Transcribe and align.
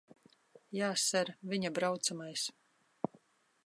Jā, 0.77 0.87
ser. 1.03 1.31
Viņa 1.53 1.73
braucamais. 1.79 2.51